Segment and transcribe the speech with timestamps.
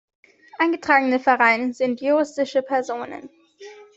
[0.57, 3.29] Eingetragene Vereine sind juristische Personen.